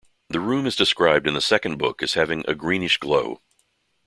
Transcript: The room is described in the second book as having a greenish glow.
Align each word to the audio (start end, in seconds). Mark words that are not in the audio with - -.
The 0.29 0.39
room 0.39 0.65
is 0.65 0.75
described 0.75 1.27
in 1.27 1.35
the 1.35 1.41
second 1.41 1.77
book 1.77 2.01
as 2.01 2.15
having 2.15 2.43
a 2.47 2.55
greenish 2.55 2.97
glow. 2.97 3.39